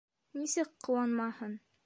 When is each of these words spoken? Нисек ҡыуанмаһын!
Нисек 0.39 0.71
ҡыуанмаһын! 0.89 1.57